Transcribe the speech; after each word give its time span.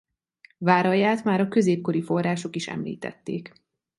Váralját 0.57 1.23
már 1.23 1.39
a 1.41 1.47
középkori 1.47 2.01
források 2.01 2.55
is 2.55 2.67
említették. 2.67 3.53